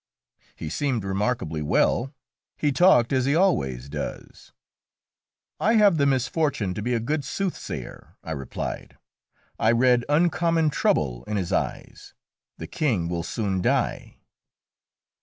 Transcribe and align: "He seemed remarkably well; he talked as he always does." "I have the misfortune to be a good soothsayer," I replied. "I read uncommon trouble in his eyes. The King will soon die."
"He 0.55 0.67
seemed 0.69 1.03
remarkably 1.03 1.61
well; 1.61 2.11
he 2.57 2.71
talked 2.71 3.13
as 3.13 3.25
he 3.25 3.35
always 3.35 3.87
does." 3.87 4.51
"I 5.59 5.73
have 5.73 5.97
the 5.97 6.07
misfortune 6.07 6.73
to 6.73 6.81
be 6.81 6.95
a 6.95 6.99
good 6.99 7.23
soothsayer," 7.23 8.15
I 8.23 8.31
replied. 8.31 8.97
"I 9.59 9.71
read 9.71 10.03
uncommon 10.09 10.71
trouble 10.71 11.23
in 11.25 11.37
his 11.37 11.51
eyes. 11.53 12.15
The 12.57 12.65
King 12.65 13.09
will 13.09 13.21
soon 13.21 13.61
die." 13.61 14.17